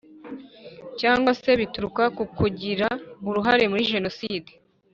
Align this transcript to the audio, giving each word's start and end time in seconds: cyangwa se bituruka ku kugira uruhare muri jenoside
cyangwa 0.99 1.31
se 1.41 1.49
bituruka 1.59 2.03
ku 2.17 2.23
kugira 2.37 2.87
uruhare 3.29 3.63
muri 3.71 3.83
jenoside 3.93 4.51